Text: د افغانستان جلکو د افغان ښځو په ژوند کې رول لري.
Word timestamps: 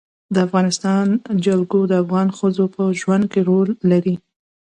د 0.33 0.35
افغانستان 0.47 1.05
جلکو 1.45 1.79
د 1.87 1.93
افغان 2.03 2.27
ښځو 2.37 2.65
په 2.75 2.83
ژوند 2.99 3.23
کې 3.31 3.39
رول 3.49 3.69
لري. 3.91 4.15